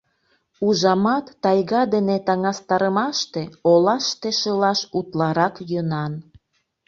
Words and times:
Ужамат, 0.65 1.25
тайга 1.43 1.81
дене 1.93 2.17
таҥастарымаште, 2.27 3.43
олаште 3.71 4.29
шылаш 4.39 4.79
утларак 4.97 5.55
йӧнан. 5.71 6.13